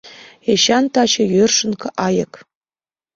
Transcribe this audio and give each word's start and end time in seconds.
Эчан 0.51 0.85
таче 0.93 1.23
йӧршын 1.33 1.73
айык. 2.05 2.33